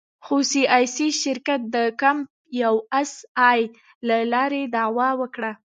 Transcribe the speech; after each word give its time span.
خو 0.25 0.37
سي 0.49 0.61
او 0.75 0.83
سي 0.95 1.07
شرکت 1.21 1.61
د 1.75 1.77
کمپ 2.01 2.27
یو 2.61 2.75
اس 2.99 3.11
اې 3.49 3.59
له 4.07 4.17
لارې 4.33 4.63
دعوه 4.75 5.09
وکړه. 5.21 5.51